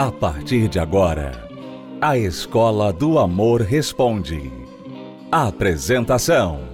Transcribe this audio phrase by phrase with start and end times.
[0.00, 1.46] A partir de agora,
[2.00, 4.50] a Escola do Amor Responde.
[5.30, 6.66] Apresentação: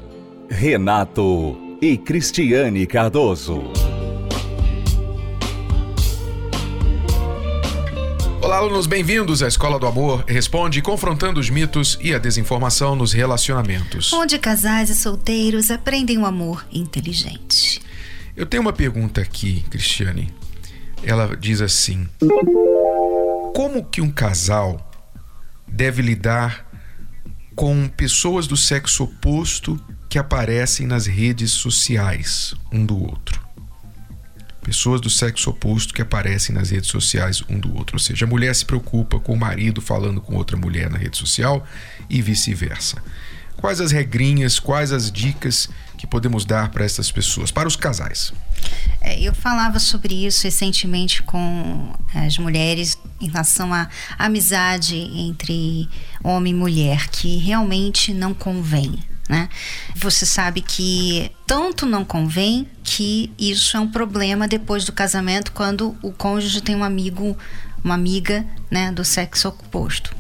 [0.49, 3.65] Renato e Cristiane Cardoso.
[8.41, 13.13] Olá, alunos, bem-vindos à Escola do Amor Responde, confrontando os mitos e a desinformação nos
[13.13, 14.13] relacionamentos.
[14.13, 17.83] Onde casais e solteiros aprendem o um amor inteligente.
[18.37, 20.33] Eu tenho uma pergunta aqui, Cristiane.
[21.03, 22.07] Ela diz assim:
[23.57, 24.93] Como que um casal
[25.67, 26.67] deve lidar
[27.55, 33.47] com pessoas do sexo oposto que aparecem nas redes sociais um do outro?
[34.63, 37.95] pessoas do sexo oposto que aparecem nas redes sociais um do outro.
[37.95, 41.17] Ou seja, a mulher se preocupa com o marido falando com outra mulher na rede
[41.17, 41.65] social
[42.11, 43.01] e vice-versa.
[43.57, 48.33] Quais as regrinhas, quais as dicas que podemos dar para essas pessoas, para os casais?
[49.01, 55.89] É, eu falava sobre isso recentemente com as mulheres em relação à amizade entre
[56.23, 59.49] homem e mulher, que realmente não convém né?
[59.97, 65.97] Você sabe que tanto não convém que isso é um problema depois do casamento quando
[66.03, 67.37] o cônjuge tem um amigo,
[67.83, 70.15] uma amiga, né, do sexo oposto.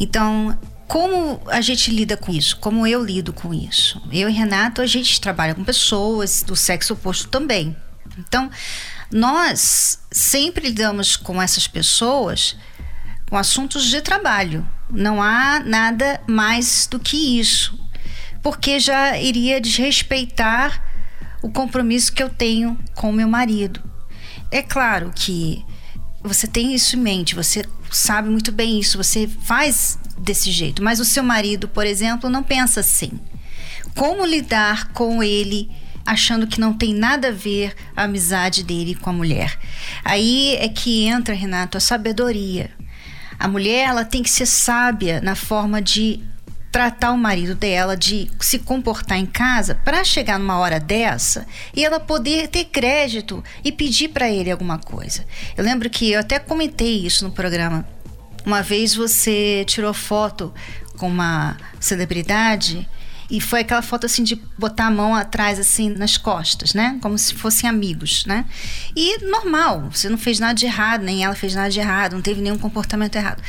[0.00, 0.58] Então,
[0.92, 2.58] como a gente lida com isso?
[2.58, 3.98] Como eu lido com isso?
[4.12, 7.74] Eu e Renato, a gente trabalha com pessoas do sexo oposto também.
[8.18, 8.50] Então,
[9.10, 12.58] nós sempre lidamos com essas pessoas
[13.26, 14.68] com assuntos de trabalho.
[14.90, 17.80] Não há nada mais do que isso
[18.42, 20.84] porque já iria desrespeitar
[21.40, 23.82] o compromisso que eu tenho com meu marido.
[24.50, 25.64] É claro que
[26.22, 31.00] você tem isso em mente, você sabe muito bem isso, você faz desse jeito, mas
[31.00, 33.12] o seu marido, por exemplo, não pensa assim.
[33.94, 35.70] Como lidar com ele
[36.04, 39.58] achando que não tem nada a ver a amizade dele com a mulher?
[40.04, 42.70] Aí é que entra, Renato, a sabedoria.
[43.38, 46.20] A mulher ela tem que ser sábia na forma de
[46.72, 51.46] tratar o marido dela, de se comportar em casa para chegar numa hora dessa
[51.76, 55.24] e ela poder ter crédito e pedir para ele alguma coisa.
[55.54, 57.86] Eu lembro que eu até comentei isso no programa.
[58.44, 60.52] Uma vez você tirou foto
[60.96, 62.88] com uma celebridade
[63.30, 66.98] e foi aquela foto assim de botar a mão atrás assim nas costas, né?
[67.00, 68.44] Como se fossem amigos, né?
[68.96, 72.22] E normal, você não fez nada de errado, nem ela fez nada de errado, não
[72.22, 73.42] teve nenhum comportamento errado.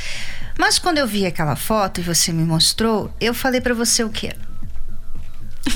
[0.57, 4.09] Mas quando eu vi aquela foto e você me mostrou, eu falei para você o
[4.09, 4.35] quê?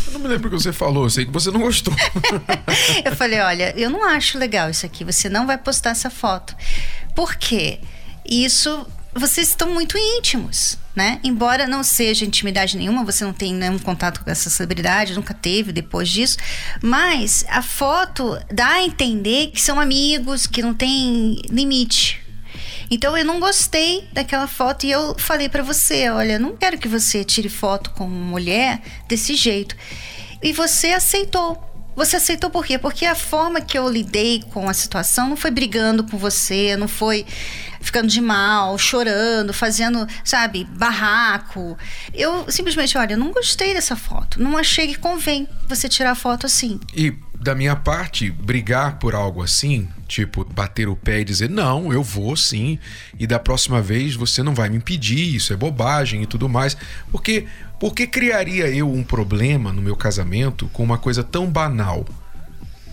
[0.07, 1.95] Eu não me lembro o que você falou, eu sei que você não gostou.
[3.03, 6.55] eu falei, olha, eu não acho legal isso aqui, você não vai postar essa foto.
[7.15, 7.79] Por quê?
[8.25, 8.85] Isso
[9.19, 11.19] vocês estão muito íntimos, né?
[11.23, 15.71] Embora não seja intimidade nenhuma, você não tem nenhum contato com essa celebridade, nunca teve
[15.71, 16.37] depois disso,
[16.81, 22.21] mas a foto dá a entender que são amigos, que não tem limite.
[22.89, 26.87] Então eu não gostei daquela foto e eu falei para você, olha, não quero que
[26.87, 29.75] você tire foto com mulher desse jeito.
[30.41, 31.63] E você aceitou.
[31.95, 32.77] Você aceitou por quê?
[32.77, 36.87] Porque a forma que eu lidei com a situação não foi brigando com você, não
[36.87, 37.25] foi
[37.81, 41.77] ficando de mal, chorando, fazendo, sabe, barraco.
[42.13, 44.41] Eu simplesmente, olha, eu não gostei dessa foto.
[44.41, 46.79] Não achei que convém você tirar foto assim.
[46.95, 51.93] E da minha parte, brigar por algo assim, tipo, bater o pé e dizer, não,
[51.93, 52.79] eu vou sim,
[53.17, 56.75] e da próxima vez você não vai me impedir, isso é bobagem e tudo mais.
[57.11, 57.47] Porque
[57.79, 62.05] por que criaria eu um problema no meu casamento com uma coisa tão banal?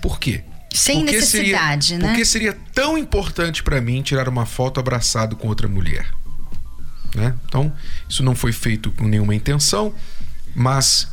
[0.00, 0.44] Por quê?
[0.74, 2.08] Sem porque necessidade, seria, né?
[2.08, 6.10] Porque seria tão importante para mim tirar uma foto abraçado com outra mulher.
[7.14, 7.32] Né?
[7.46, 7.72] Então,
[8.08, 9.94] isso não foi feito com nenhuma intenção,
[10.52, 11.08] mas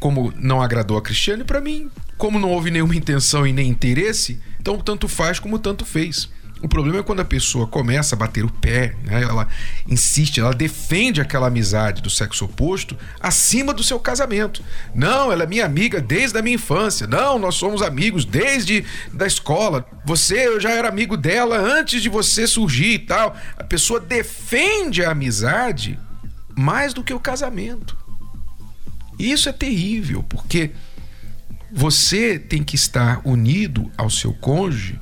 [0.00, 1.88] como não agradou a Cristiane, para mim,
[2.18, 6.28] como não houve nenhuma intenção e nem interesse, então tanto faz como tanto fez.
[6.62, 9.20] O problema é quando a pessoa começa a bater o pé, né?
[9.20, 9.48] ela
[9.88, 14.62] insiste, ela defende aquela amizade do sexo oposto acima do seu casamento.
[14.94, 17.08] Não, ela é minha amiga desde a minha infância.
[17.08, 19.84] Não, nós somos amigos desde da escola.
[20.04, 23.36] Você, eu já era amigo dela antes de você surgir e tal.
[23.56, 25.98] A pessoa defende a amizade
[26.56, 27.96] mais do que o casamento.
[29.18, 30.70] Isso é terrível, porque
[31.72, 35.00] você tem que estar unido ao seu cônjuge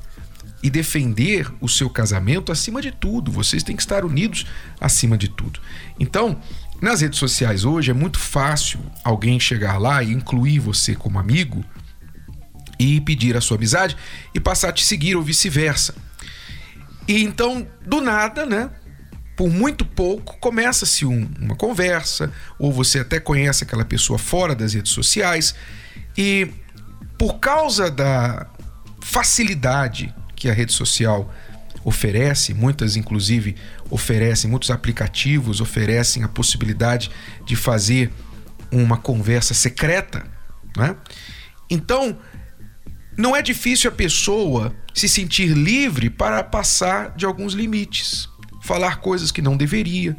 [0.63, 3.31] e defender o seu casamento acima de tudo.
[3.31, 4.45] Vocês têm que estar unidos
[4.79, 5.59] acima de tudo.
[5.99, 6.39] Então,
[6.81, 11.63] nas redes sociais hoje é muito fácil alguém chegar lá e incluir você como amigo
[12.79, 13.95] e pedir a sua amizade
[14.33, 15.93] e passar a te seguir ou vice-versa.
[17.07, 18.69] E então, do nada, né?
[19.35, 24.73] Por muito pouco começa-se um, uma conversa, ou você até conhece aquela pessoa fora das
[24.73, 25.55] redes sociais,
[26.17, 26.47] e
[27.17, 28.47] por causa da
[29.01, 31.31] facilidade que a rede social
[31.83, 33.55] oferece, muitas inclusive
[33.91, 37.11] oferecem, muitos aplicativos oferecem a possibilidade
[37.45, 38.11] de fazer
[38.71, 40.25] uma conversa secreta,
[40.75, 40.95] né?
[41.69, 42.17] Então,
[43.15, 48.27] não é difícil a pessoa se sentir livre para passar de alguns limites,
[48.63, 50.17] falar coisas que não deveria,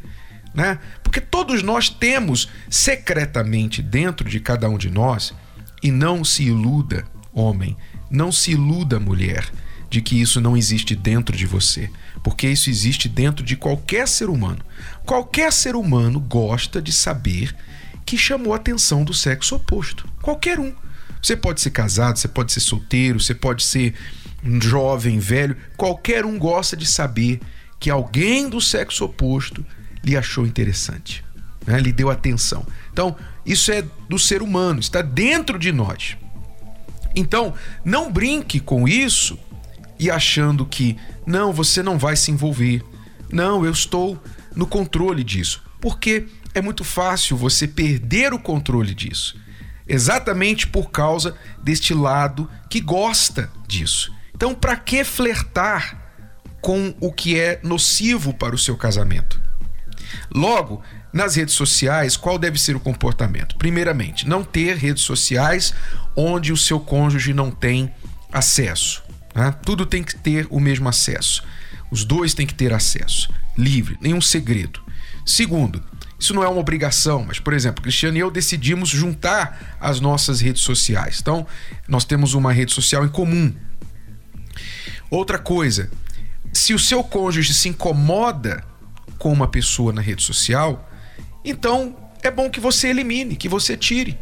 [0.55, 0.79] né?
[1.03, 5.35] Porque todos nós temos secretamente dentro de cada um de nós,
[5.83, 7.77] e não se iluda, homem,
[8.09, 9.51] não se iluda, mulher,
[9.93, 11.91] de que isso não existe dentro de você,
[12.23, 14.61] porque isso existe dentro de qualquer ser humano.
[15.05, 17.55] Qualquer ser humano gosta de saber
[18.07, 20.09] que chamou a atenção do sexo oposto.
[20.23, 20.73] Qualquer um.
[21.23, 23.95] Você pode ser casado, você pode ser solteiro, você pode ser
[24.63, 27.39] jovem, velho, qualquer um gosta de saber
[27.79, 29.63] que alguém do sexo oposto
[30.03, 31.23] lhe achou interessante,
[31.67, 31.79] né?
[31.79, 32.67] lhe deu atenção.
[32.91, 36.17] Então, isso é do ser humano, está dentro de nós.
[37.15, 37.53] Então,
[37.85, 39.39] não brinque com isso
[39.99, 40.97] e achando que,
[41.27, 42.83] não, você não vai se envolver.
[43.31, 44.23] Não, eu estou
[44.55, 45.63] no controle disso.
[45.81, 49.41] Porque é muito fácil você perder o controle disso
[49.87, 54.13] exatamente por causa deste lado que gosta disso.
[54.35, 55.99] Então, para que flertar
[56.61, 59.41] com o que é nocivo para o seu casamento?
[60.35, 63.57] Logo, nas redes sociais, qual deve ser o comportamento?
[63.57, 65.75] Primeiramente, não ter redes sociais
[66.17, 67.93] onde o seu cônjuge não tem
[68.33, 69.03] acesso.
[69.35, 69.55] Né?
[69.65, 71.43] Tudo tem que ter o mesmo acesso.
[71.91, 74.81] Os dois têm que ter acesso, livre, nenhum segredo.
[75.27, 75.83] Segundo,
[76.19, 80.41] isso não é uma obrigação, mas, por exemplo, Cristiano e eu decidimos juntar as nossas
[80.41, 81.19] redes sociais.
[81.21, 81.47] Então,
[81.87, 83.53] nós temos uma rede social em comum.
[85.11, 85.91] Outra coisa,
[86.53, 88.65] se o seu cônjuge se incomoda
[89.19, 90.89] com uma pessoa na rede social,
[91.45, 94.19] então é bom que você elimine, que você tire.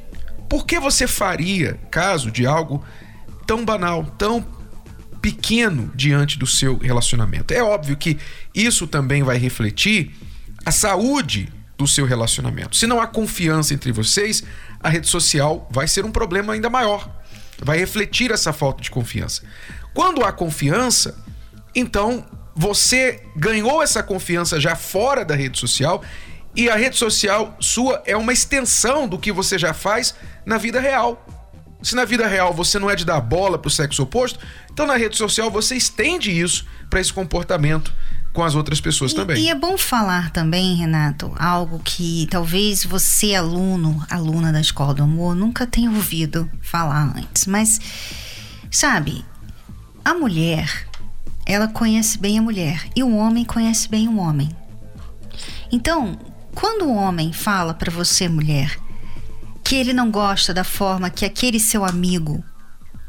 [0.48, 2.84] Por que você faria caso de algo
[3.46, 4.44] tão banal, tão
[5.20, 7.52] pequeno diante do seu relacionamento?
[7.52, 8.18] É óbvio que
[8.54, 10.12] isso também vai refletir
[10.64, 12.76] a saúde do seu relacionamento.
[12.76, 14.44] Se não há confiança entre vocês,
[14.82, 17.10] a rede social vai ser um problema ainda maior.
[17.58, 19.42] Vai refletir essa falta de confiança.
[19.94, 21.18] Quando há confiança,
[21.74, 22.24] então
[22.54, 26.02] você ganhou essa confiança já fora da rede social
[26.54, 30.14] e a rede social sua é uma extensão do que você já faz
[30.44, 31.24] na vida real.
[31.82, 34.38] Se na vida real você não é de dar bola para o sexo oposto,
[34.70, 37.92] então na rede social você estende isso para esse comportamento
[38.32, 39.42] com as outras pessoas e, também.
[39.42, 45.02] E é bom falar também, Renato, algo que talvez você, aluno, aluna da Escola do
[45.02, 47.46] Amor, nunca tenha ouvido falar antes.
[47.46, 47.80] Mas,
[48.70, 49.24] sabe,
[50.04, 50.86] a mulher,
[51.44, 54.50] ela conhece bem a mulher e o homem conhece bem o homem.
[55.72, 56.18] Então,
[56.54, 58.78] quando o homem fala para você, mulher,
[59.70, 62.42] que ele não gosta da forma que aquele seu amigo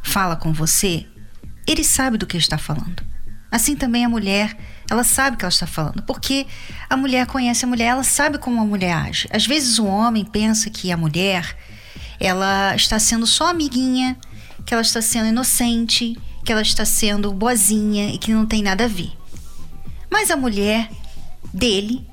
[0.04, 1.08] fala com você,
[1.66, 3.02] ele sabe do que está falando.
[3.50, 4.56] Assim também a mulher
[4.88, 6.46] ela sabe o que ela está falando, porque
[6.88, 9.28] a mulher conhece a mulher, ela sabe como a mulher age.
[9.32, 11.58] Às vezes o homem pensa que a mulher
[12.20, 14.16] ela está sendo só amiguinha,
[14.64, 16.16] que ela está sendo inocente,
[16.46, 19.12] que ela está sendo boazinha e que não tem nada a ver.
[20.12, 20.92] Mas a mulher
[21.52, 22.08] dele,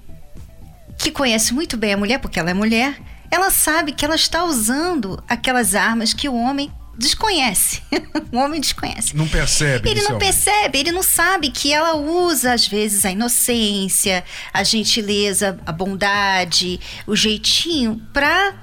[0.96, 2.98] que conhece muito bem a mulher, porque ela é mulher,
[3.30, 7.80] ela sabe que ela está usando aquelas armas que o homem desconhece.
[8.32, 9.16] o homem desconhece.
[9.16, 9.88] Não percebe.
[9.88, 15.58] Ele não percebe, ele não sabe que ela usa, às vezes, a inocência, a gentileza,
[15.64, 18.54] a bondade, o jeitinho para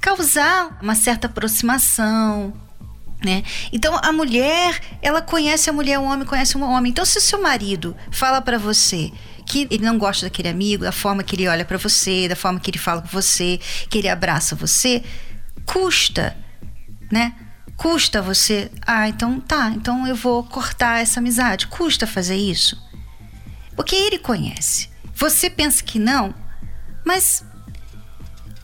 [0.00, 2.52] causar uma certa aproximação.
[3.24, 3.42] Né?
[3.72, 6.90] Então a mulher, ela conhece a mulher, o homem conhece o homem.
[6.90, 9.10] Então se o seu marido fala para você
[9.46, 12.60] que ele não gosta daquele amigo, da forma que ele olha para você, da forma
[12.60, 13.58] que ele fala com você,
[13.88, 15.02] que ele abraça você,
[15.64, 16.36] custa,
[17.10, 17.34] né?
[17.76, 18.70] Custa você.
[18.86, 21.66] Ah, então tá, então eu vou cortar essa amizade.
[21.68, 22.76] Custa fazer isso?
[23.76, 24.88] Porque ele conhece.
[25.14, 26.34] Você pensa que não,
[27.04, 27.44] mas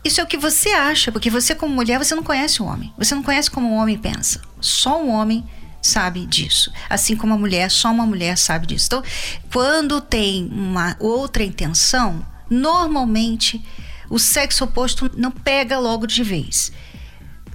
[0.03, 2.93] isso é o que você acha, porque você, como mulher, você não conhece o homem.
[2.97, 4.41] Você não conhece como o homem pensa.
[4.59, 5.45] Só um homem
[5.81, 6.71] sabe disso.
[6.89, 8.87] Assim como a mulher, só uma mulher sabe disso.
[8.87, 9.03] Então,
[9.51, 13.63] quando tem uma outra intenção, normalmente
[14.09, 16.71] o sexo oposto não pega logo de vez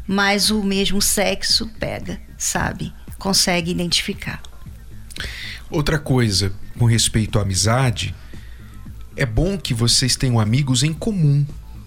[0.08, 2.94] mas o mesmo sexo pega, sabe?
[3.18, 4.40] Consegue identificar.
[5.70, 8.14] Outra coisa com respeito à amizade,
[9.14, 11.44] é bom que vocês tenham amigos em comum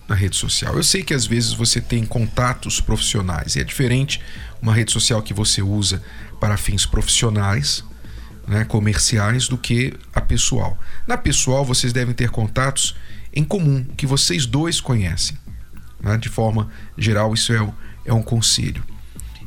[0.08, 0.76] na rede social.
[0.76, 4.22] Eu sei que às vezes você tem contatos profissionais e é diferente
[4.62, 6.04] uma rede social que você usa
[6.40, 7.84] para fins profissionais,
[8.48, 10.78] né, comerciais, do que a pessoal.
[11.08, 12.96] Na pessoal, vocês devem ter contatos
[13.34, 15.38] em comum que vocês dois conhecem.
[16.02, 16.18] Né?
[16.18, 17.74] De forma geral, isso é
[18.06, 18.84] é um conselho.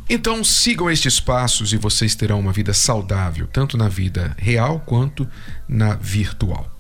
[0.08, 5.26] Então sigam estes passos e vocês terão uma vida saudável, tanto na vida real quanto
[5.68, 6.73] na virtual.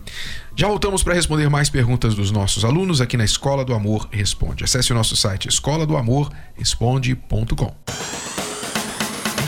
[0.56, 4.64] Já voltamos para responder mais perguntas dos nossos alunos aqui na Escola do Amor Responde.
[4.64, 7.74] Acesse o nosso site escola do amor responde.com.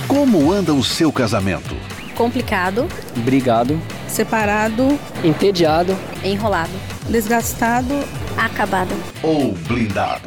[0.09, 1.77] Como anda o seu casamento?
[2.15, 6.73] Complicado, brigado, separado, entediado, enrolado,
[7.09, 7.95] desgastado,
[8.37, 10.27] acabado ou blindado.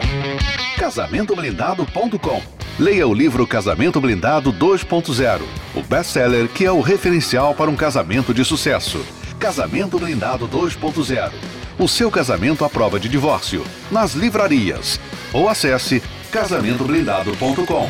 [0.78, 5.42] Casamentoblindado.com Leia o livro Casamento Blindado 2.0,
[5.76, 9.06] o best-seller que é o referencial para um casamento de sucesso.
[9.40, 11.32] Casamento Blindado 2.0.
[11.80, 13.64] O seu casamento à prova de divórcio.
[13.90, 15.00] Nas livrarias.
[15.32, 17.88] Ou acesse casamentoblindado.com.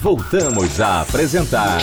[0.00, 1.78] Voltamos a apresentar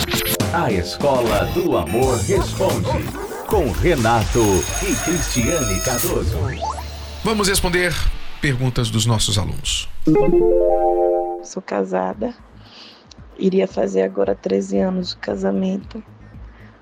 [0.52, 3.02] A Escola do Amor Responde.
[3.48, 4.42] Com Renato
[4.82, 6.36] e Cristiane Cardoso.
[7.24, 7.94] Vamos responder
[8.42, 9.88] perguntas dos nossos alunos.
[11.42, 12.34] Sou casada.
[13.38, 16.02] Iria fazer agora 13 anos de casamento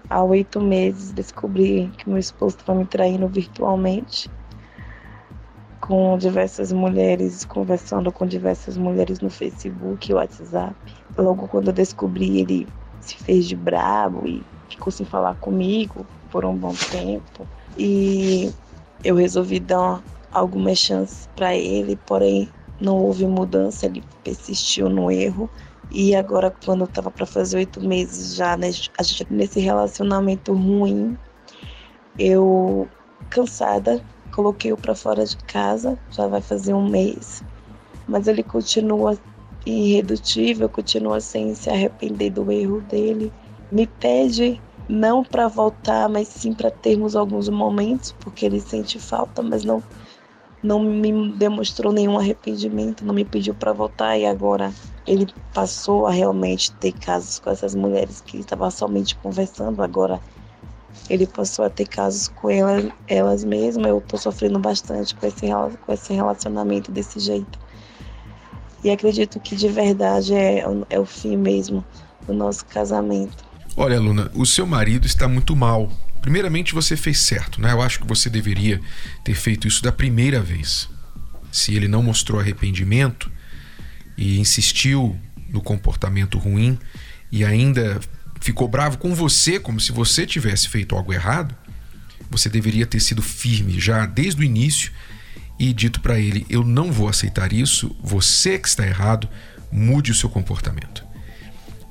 [0.08, 4.30] há oito meses descobri que meu esposo estava me traindo virtualmente
[5.80, 10.74] com diversas mulheres, conversando com diversas mulheres no Facebook e WhatsApp.
[11.16, 12.66] Logo quando eu descobri, ele
[13.00, 17.46] se fez de brabo e ficou sem falar comigo por um bom tempo.
[17.76, 18.50] E
[19.02, 22.48] eu resolvi dar algumas chances para ele, porém
[22.80, 25.50] não houve mudança, ele persistiu no erro
[25.90, 30.52] e agora, quando eu tava para fazer oito meses já, né, a gente nesse relacionamento
[30.52, 31.16] ruim,
[32.18, 32.88] eu,
[33.30, 37.42] cansada, coloquei-o para fora de casa, já vai fazer um mês.
[38.06, 39.16] Mas ele continua
[39.64, 43.32] irredutível, continua sem se arrepender do erro dele.
[43.70, 49.42] Me pede não para voltar, mas sim para termos alguns momentos, porque ele sente falta,
[49.42, 49.82] mas não
[50.64, 54.72] não me demonstrou nenhum arrependimento, não me pediu para voltar e agora
[55.06, 60.18] ele passou a realmente ter casos com essas mulheres que estava somente conversando, agora
[61.10, 63.86] ele passou a ter casos com elas, elas mesmas.
[63.86, 65.46] Eu estou sofrendo bastante com esse,
[65.84, 67.58] com esse relacionamento desse jeito.
[68.82, 71.84] E acredito que de verdade é, é o fim mesmo
[72.26, 73.44] do nosso casamento.
[73.76, 75.90] Olha, Luna, o seu marido está muito mal
[76.24, 77.70] Primeiramente, você fez certo, né?
[77.72, 78.80] Eu acho que você deveria
[79.22, 80.88] ter feito isso da primeira vez.
[81.52, 83.30] Se ele não mostrou arrependimento
[84.16, 86.78] e insistiu no comportamento ruim
[87.30, 88.00] e ainda
[88.40, 91.54] ficou bravo com você, como se você tivesse feito algo errado,
[92.30, 94.92] você deveria ter sido firme já desde o início
[95.58, 99.28] e dito para ele: Eu não vou aceitar isso, você que está errado,
[99.70, 101.04] mude o seu comportamento.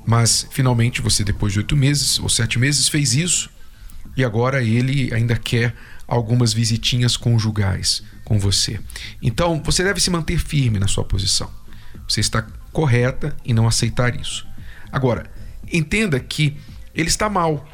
[0.04, 3.53] Mas finalmente você, depois de oito meses ou sete meses, fez isso
[4.16, 5.74] e agora ele ainda quer
[6.06, 8.80] algumas visitinhas conjugais com você.
[9.22, 11.50] Então, você deve se manter firme na sua posição.
[12.08, 14.46] Você está correta em não aceitar isso.
[14.92, 15.30] Agora,
[15.72, 16.56] entenda que
[16.94, 17.66] ele está mal.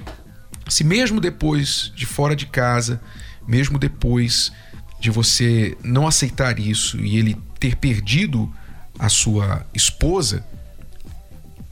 [0.69, 3.01] Se mesmo depois de fora de casa,
[3.47, 4.53] mesmo depois
[5.01, 8.53] de você não aceitar isso e ele ter perdido
[8.99, 10.45] a sua esposa,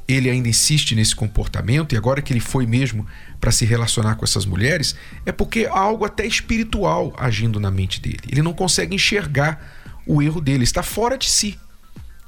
[0.09, 3.07] ele ainda insiste nesse comportamento e agora que ele foi mesmo
[3.38, 4.97] para se relacionar com essas mulheres,
[5.27, 8.21] é porque há algo até espiritual agindo na mente dele.
[8.27, 11.59] Ele não consegue enxergar o erro dele, está fora de si.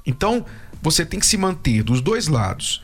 [0.06, 0.44] Então,
[0.82, 2.82] você tem que se manter dos dois lados.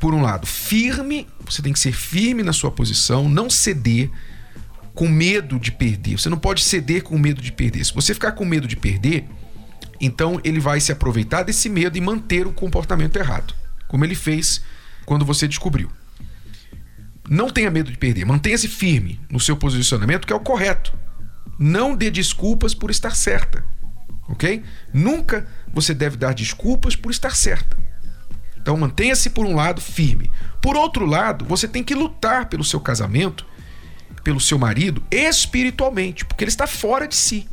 [0.00, 4.10] Por um lado, firme, você tem que ser firme na sua posição, não ceder
[4.92, 6.18] com medo de perder.
[6.18, 7.84] Você não pode ceder com medo de perder.
[7.84, 9.24] Se você ficar com medo de perder,
[10.00, 13.54] então ele vai se aproveitar desse medo e manter o comportamento errado
[13.88, 14.60] como ele fez
[15.04, 15.90] quando você descobriu.
[17.28, 20.92] Não tenha medo de perder, mantenha-se firme no seu posicionamento, que é o correto.
[21.58, 23.64] Não dê desculpas por estar certa,
[24.28, 24.62] ok?
[24.92, 27.76] Nunca você deve dar desculpas por estar certa.
[28.56, 30.30] Então mantenha-se por um lado firme.
[30.60, 33.46] Por outro lado, você tem que lutar pelo seu casamento,
[34.22, 37.48] pelo seu marido, espiritualmente, porque ele está fora de si.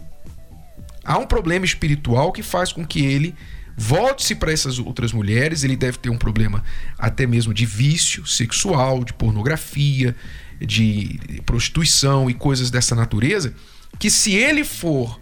[1.06, 3.36] Há um problema espiritual que faz com que ele
[3.76, 6.64] Volte-se para essas outras mulheres, ele deve ter um problema
[6.98, 10.16] até mesmo de vício sexual, de pornografia,
[10.60, 13.54] de prostituição e coisas dessa natureza,
[14.00, 15.20] que se ele for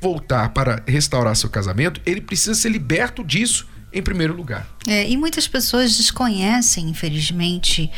[0.00, 4.68] voltar para restaurar seu casamento, ele precisa ser liberto disso em primeiro lugar.
[4.86, 7.90] É, e muitas pessoas desconhecem, infelizmente,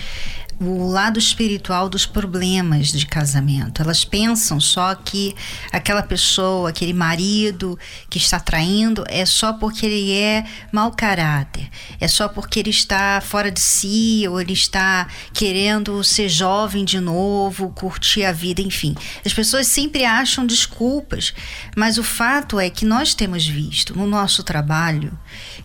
[0.60, 3.82] o lado espiritual dos problemas de casamento.
[3.82, 5.34] Elas pensam só que
[5.70, 11.68] aquela pessoa, aquele marido que está traindo é só porque ele é mau caráter,
[12.00, 17.00] é só porque ele está fora de si ou ele está querendo ser jovem de
[17.00, 18.94] novo, curtir a vida, enfim.
[19.24, 21.34] As pessoas sempre acham desculpas,
[21.76, 25.16] mas o fato é que nós temos visto no nosso trabalho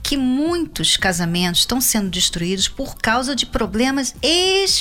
[0.03, 4.80] que muitos casamentos estão sendo destruídos por causa de problemas espirituais,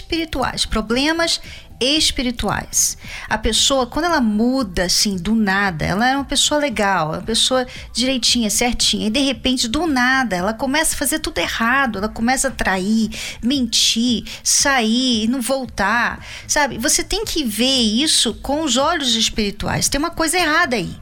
[0.70, 1.40] problemas
[1.80, 2.98] espirituais.
[3.28, 7.66] A pessoa, quando ela muda assim do nada, ela era uma pessoa legal, uma pessoa
[7.92, 12.48] direitinha, certinha, e de repente do nada ela começa a fazer tudo errado, ela começa
[12.48, 13.10] a trair,
[13.42, 16.76] mentir, sair, não voltar, sabe?
[16.76, 19.88] Você tem que ver isso com os olhos espirituais.
[19.88, 20.94] Tem uma coisa errada aí.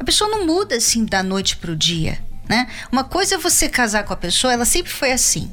[0.00, 2.18] A pessoa não muda assim da noite para o dia,
[2.48, 2.68] né?
[2.90, 5.52] Uma coisa é você casar com a pessoa, ela sempre foi assim.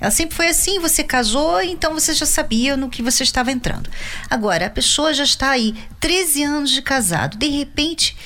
[0.00, 3.90] Ela sempre foi assim, você casou, então você já sabia no que você estava entrando.
[4.30, 8.16] Agora, a pessoa já está aí 13 anos de casado, de repente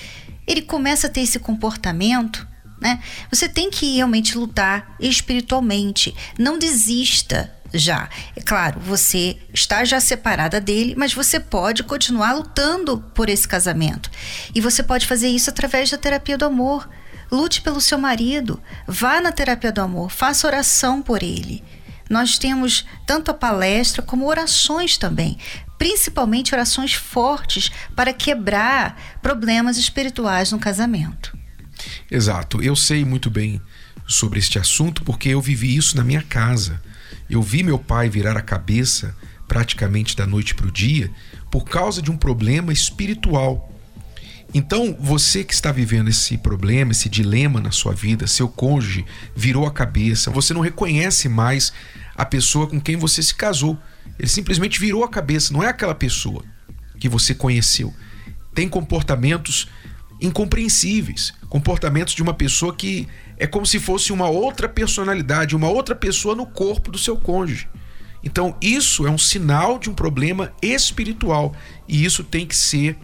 [0.46, 2.46] ele começa a ter esse comportamento,
[2.80, 3.00] né?
[3.30, 6.14] Você tem que realmente lutar espiritualmente.
[6.38, 8.08] Não desista já.
[8.36, 14.10] É claro, você está já separada dele, mas você pode continuar lutando por esse casamento.
[14.54, 16.88] E você pode fazer isso através da terapia do amor.
[17.32, 21.64] Lute pelo seu marido, vá na terapia do amor, faça oração por ele.
[22.10, 25.38] Nós temos tanto a palestra como orações também,
[25.78, 31.34] principalmente orações fortes para quebrar problemas espirituais no casamento.
[32.10, 33.62] Exato, eu sei muito bem
[34.06, 36.82] sobre este assunto porque eu vivi isso na minha casa.
[37.30, 39.16] Eu vi meu pai virar a cabeça
[39.48, 41.10] praticamente da noite para o dia
[41.50, 43.71] por causa de um problema espiritual
[44.54, 49.66] então, você que está vivendo esse problema, esse dilema na sua vida, seu cônjuge virou
[49.66, 51.72] a cabeça, você não reconhece mais
[52.14, 53.78] a pessoa com quem você se casou.
[54.18, 56.44] Ele simplesmente virou a cabeça, não é aquela pessoa
[57.00, 57.94] que você conheceu.
[58.54, 59.68] Tem comportamentos
[60.20, 65.96] incompreensíveis, comportamentos de uma pessoa que é como se fosse uma outra personalidade, uma outra
[65.96, 67.68] pessoa no corpo do seu cônjuge.
[68.22, 71.54] Então, isso é um sinal de um problema espiritual
[71.88, 72.96] e isso tem que ser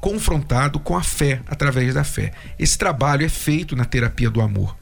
[0.00, 2.32] confrontado com a fé, através da fé.
[2.58, 4.76] Esse trabalho é feito na terapia do amor.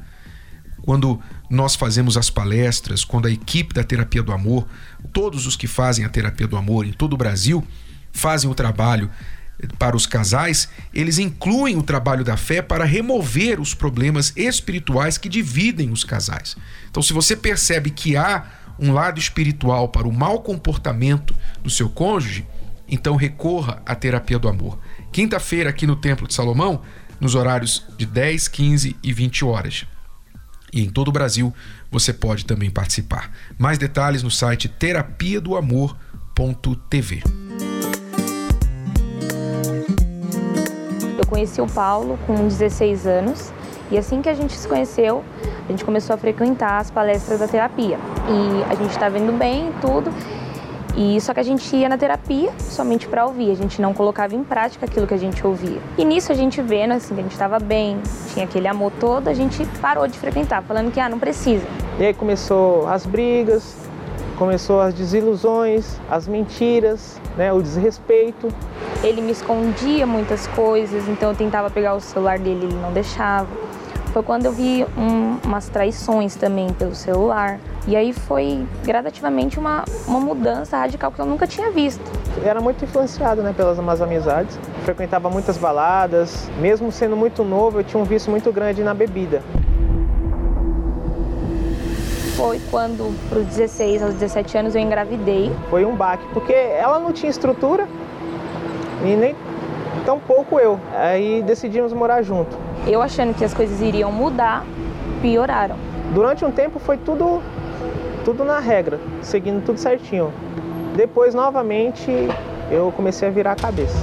[0.83, 1.21] Quando
[1.51, 4.67] nós fazemos as palestras, quando a equipe da terapia do amor,
[5.13, 7.67] todos os que fazem a terapia do amor em todo o Brasil,
[8.13, 9.11] fazem o trabalho
[9.79, 15.29] para os casais, eles incluem o trabalho da fé para remover os problemas espirituais que
[15.29, 16.57] dividem os casais.
[16.89, 18.47] Então, se você percebe que há
[18.79, 22.47] um lado espiritual para o mau comportamento do seu cônjuge,
[22.89, 24.79] então recorra à terapia do amor
[25.19, 26.81] quinta-feira aqui no Templo de Salomão,
[27.19, 29.85] nos horários de 10, 15 e 20 horas.
[30.73, 31.53] E em todo o Brasil
[31.91, 33.33] você pode também participar.
[33.59, 37.25] Mais detalhes no site terapia do amor.tv.
[41.19, 43.53] Eu conheci o Paulo com 16 anos
[43.91, 45.25] e assim que a gente se conheceu,
[45.67, 47.99] a gente começou a frequentar as palestras da terapia.
[48.29, 50.13] E a gente está vendo bem tudo.
[51.01, 54.35] E só que a gente ia na terapia somente para ouvir, a gente não colocava
[54.35, 55.79] em prática aquilo que a gente ouvia.
[55.97, 58.01] E nisso a gente vendo assim que a gente estava bem,
[58.35, 61.65] tinha aquele amor todo, a gente parou de frequentar, falando que ah, não precisa.
[62.01, 63.77] E aí começou as brigas,
[64.37, 68.49] começou as desilusões, as mentiras, né, o desrespeito.
[69.01, 73.47] Ele me escondia muitas coisas, então eu tentava pegar o celular dele, ele não deixava.
[74.13, 77.61] Foi quando eu vi um, umas traições também pelo celular.
[77.89, 82.03] E aí foi gradativamente uma, uma mudança radical que eu nunca tinha visto.
[82.45, 87.85] Era muito influenciado né, pelas más amizades, frequentava muitas baladas, mesmo sendo muito novo, eu
[87.85, 89.43] tinha um vício muito grande na bebida.
[92.37, 95.51] Foi quando, para os 16 aos 17 anos, eu engravidei.
[95.71, 97.89] Foi um baque, porque ela não tinha estrutura
[99.03, 99.35] e nem
[100.05, 100.79] tão pouco eu.
[100.95, 102.55] Aí decidimos morar junto.
[102.87, 104.63] Eu achando que as coisas iriam mudar,
[105.23, 105.77] pioraram.
[106.13, 107.43] Durante um tempo foi tudo
[108.29, 110.31] tudo na regra, seguindo tudo certinho.
[110.95, 112.11] Depois, novamente,
[112.71, 113.97] eu comecei a virar a cabeça.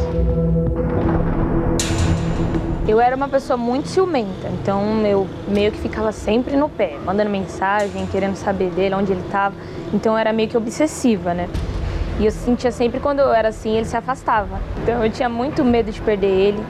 [2.88, 7.30] Eu era uma pessoa muito ciumenta, então eu meio que ficava sempre no pé, mandando
[7.30, 9.54] mensagem, querendo saber dele, onde ele estava.
[9.94, 11.48] Então eu era meio que obsessiva, né?
[12.20, 14.60] E eu sentia sempre quando eu era assim, ele se afastava.
[14.82, 16.66] Então eu tinha muito medo de perder ele,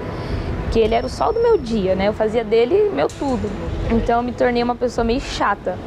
[0.74, 2.10] que ele era o sol do meu dia, né?
[2.10, 3.50] Eu fazia dele meu tudo.
[3.90, 5.78] Então eu me tornei uma pessoa meio chata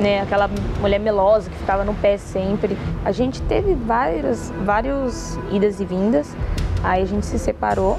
[0.00, 0.22] né?
[0.22, 0.48] Aquela
[0.80, 2.76] mulher melosa que ficava no pé sempre.
[3.04, 6.36] A gente teve várias, vários idas e vindas.
[6.82, 7.98] Aí a gente se separou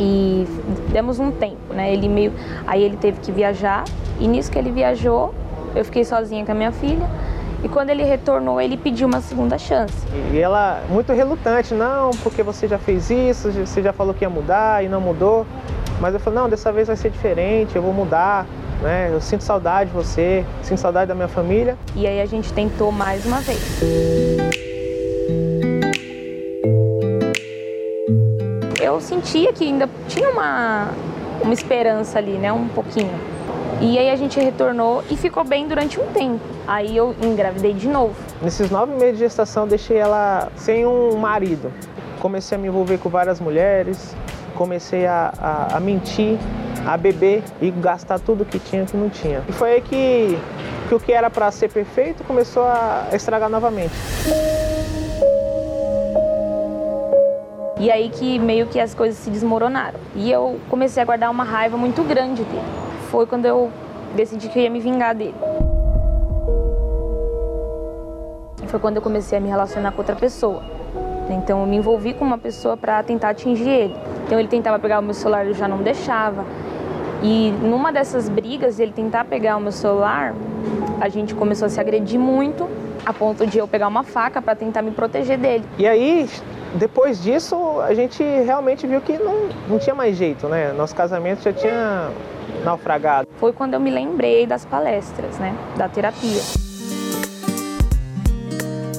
[0.00, 0.46] e
[0.90, 1.92] demos um tempo, né?
[1.92, 2.32] Ele meio,
[2.66, 3.84] aí ele teve que viajar
[4.18, 5.34] e nisso que ele viajou,
[5.74, 7.06] eu fiquei sozinha com a minha filha
[7.62, 10.06] E quando ele retornou, ele pediu uma segunda chance.
[10.32, 14.30] E ela, muito relutante, não, porque você já fez isso, você já falou que ia
[14.30, 15.44] mudar e não mudou.
[16.00, 18.46] Mas eu falei, não, dessa vez vai ser diferente, eu vou mudar,
[18.82, 19.10] né?
[19.12, 21.76] Eu sinto saudade de você, sinto saudade da minha família.
[21.94, 23.60] E aí a gente tentou mais uma vez.
[28.80, 30.88] Eu sentia que ainda tinha uma,
[31.42, 32.52] uma esperança ali, né?
[32.52, 33.14] Um pouquinho.
[33.80, 36.40] E aí a gente retornou e ficou bem durante um tempo.
[36.66, 38.14] Aí eu engravidei de novo.
[38.42, 41.72] Nesses nove meses de gestação, deixei ela sem um marido.
[42.18, 44.16] Comecei a me envolver com várias mulheres,
[44.56, 46.36] comecei a, a, a mentir,
[46.88, 49.42] a beber e gastar tudo que tinha que não tinha.
[49.46, 50.38] E foi aí que,
[50.88, 53.92] que o que era para ser perfeito começou a estragar novamente.
[57.78, 60.00] E aí que meio que as coisas se desmoronaram.
[60.14, 62.64] E eu comecei a guardar uma raiva muito grande dele.
[63.10, 63.70] Foi quando eu
[64.16, 65.34] decidi que eu ia me vingar dele.
[68.66, 70.62] Foi quando eu comecei a me relacionar com outra pessoa.
[71.28, 73.96] Então eu me envolvi com uma pessoa para tentar atingir ele.
[74.24, 76.46] Então ele tentava pegar o meu celular, eu já não deixava.
[77.22, 80.34] E numa dessas brigas, ele tentar pegar o meu celular,
[81.00, 82.68] a gente começou a se agredir muito,
[83.04, 85.64] a ponto de eu pegar uma faca para tentar me proteger dele.
[85.78, 86.28] E aí,
[86.74, 90.72] depois disso, a gente realmente viu que não, não tinha mais jeito, né?
[90.72, 92.10] Nosso casamento já tinha
[92.64, 93.28] naufragado.
[93.36, 95.54] Foi quando eu me lembrei das palestras, né?
[95.76, 96.67] Da terapia.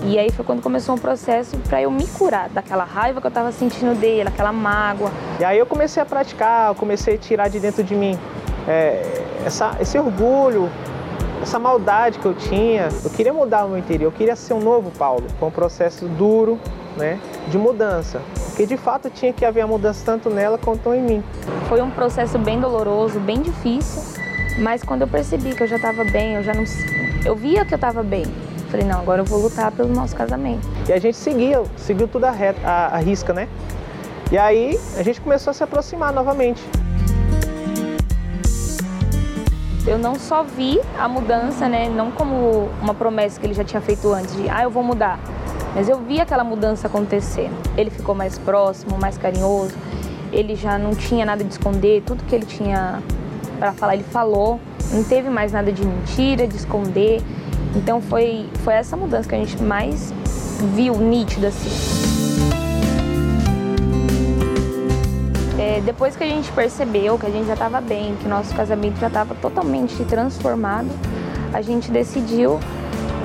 [0.04, 3.30] E aí foi quando começou um processo para eu me curar daquela raiva que eu
[3.30, 5.12] estava sentindo dele, aquela mágoa.
[5.40, 8.18] E aí eu comecei a praticar, eu comecei a tirar de dentro de mim
[8.68, 10.70] é, essa, esse orgulho,
[11.42, 12.90] essa maldade que eu tinha.
[13.04, 15.26] Eu queria mudar o meu interior, eu queria ser um novo Paulo.
[15.38, 16.60] Foi um processo duro,
[16.98, 18.22] né, de mudança.
[18.48, 21.24] Porque de fato tinha que haver a mudança tanto nela quanto em mim.
[21.68, 24.22] Foi um processo bem doloroso, bem difícil,
[24.60, 26.64] mas quando eu percebi que eu já estava bem, eu já não,
[27.26, 28.26] eu via que eu estava bem.
[28.70, 30.68] Falei, não, agora eu vou lutar pelo nosso casamento.
[30.88, 33.48] E a gente seguiu, seguiu tudo a, reta, a, a risca, né?
[34.32, 36.62] E aí a gente começou a se aproximar novamente.
[39.88, 41.90] Eu não só vi a mudança, né?
[41.90, 45.20] Não como uma promessa que ele já tinha feito antes de, ah, eu vou mudar.
[45.74, 47.50] Mas eu vi aquela mudança acontecer.
[47.76, 49.74] Ele ficou mais próximo, mais carinhoso.
[50.32, 52.04] Ele já não tinha nada de esconder.
[52.06, 53.02] Tudo que ele tinha
[53.58, 54.60] para falar, ele falou.
[54.92, 57.22] Não teve mais nada de mentira, de esconder.
[57.76, 60.14] Então foi, foi essa mudança que a gente mais
[60.76, 61.70] viu nítida assim.
[65.58, 68.98] É, depois que a gente percebeu que a gente já estava bem, que nosso casamento
[69.00, 70.90] já estava totalmente transformado,
[71.54, 72.60] a gente decidiu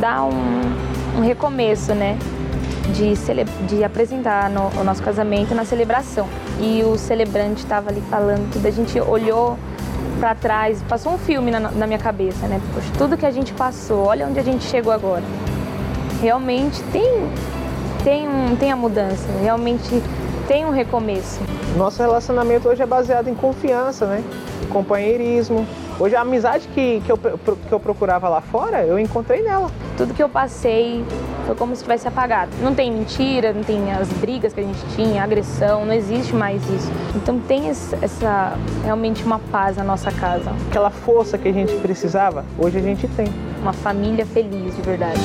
[0.01, 2.19] dar um, um recomeço, né?
[2.93, 3.45] De, cele...
[3.69, 6.29] de apresentar no, o nosso casamento na celebração.
[6.61, 9.57] E o celebrante estava ali falando tudo, a gente olhou
[10.14, 12.61] para trás, passou um filme na, na minha cabeça, né?
[12.72, 15.22] Poxa, tudo que a gente passou, olha onde a gente chegou agora.
[16.20, 17.29] Realmente tem,
[18.03, 20.03] tem, um, tem a mudança, realmente
[20.46, 21.40] tem um recomeço.
[21.77, 24.22] Nosso relacionamento hoje é baseado em confiança, né?
[24.70, 25.66] Companheirismo.
[25.99, 29.71] Hoje a amizade que, que, eu, que eu procurava lá fora, eu encontrei nela.
[29.97, 31.05] Tudo que eu passei
[31.47, 32.51] foi como se tivesse apagado.
[32.61, 36.63] Não tem mentira, não tem as brigas que a gente tinha, agressão, não existe mais
[36.69, 36.91] isso.
[37.15, 40.51] Então tem essa realmente uma paz na nossa casa.
[40.69, 43.27] Aquela força que a gente precisava, hoje a gente tem.
[43.63, 45.19] Uma família feliz de verdade.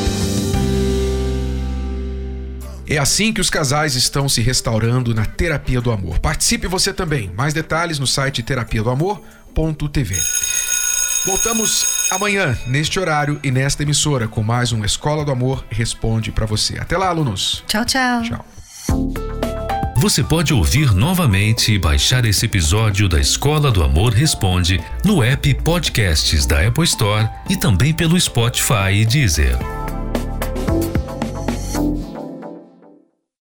[2.88, 6.20] É assim que os casais estão se restaurando na Terapia do Amor.
[6.20, 7.30] Participe você também.
[7.36, 10.16] Mais detalhes no site terapia do amor.tv.
[11.26, 16.46] Voltamos amanhã, neste horário e nesta emissora, com mais um Escola do Amor Responde para
[16.46, 16.80] você.
[16.80, 17.64] Até lá, alunos.
[17.68, 18.24] Tchau, tchau.
[18.24, 18.46] Tchau.
[19.98, 25.54] Você pode ouvir novamente e baixar esse episódio da Escola do Amor Responde no app
[25.56, 29.58] Podcasts da Apple Store e também pelo Spotify e Deezer.